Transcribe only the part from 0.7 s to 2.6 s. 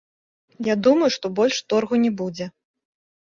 думаю, што больш торгу не будзе.